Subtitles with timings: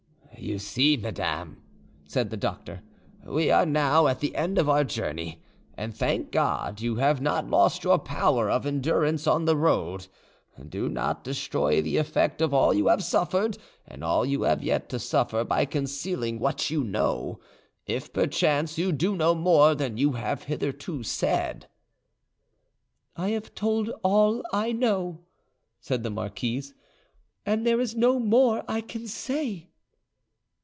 [0.43, 1.61] "You see, madame,"
[2.07, 2.81] said the doctor,
[3.27, 5.43] "we are now at the end of our journey,
[5.77, 10.07] and, thank God, you have not lost your power of endurance on the road;
[10.67, 14.89] do not destroy the effect of all you have suffered and all you have yet
[14.89, 17.39] to suffer by concealing what you know,
[17.85, 21.67] if perchance you do know more than you have hitherto said."
[23.15, 25.19] "I have told all I know,"
[25.79, 26.73] said the marquise,
[27.45, 29.67] "and there is no more I can say."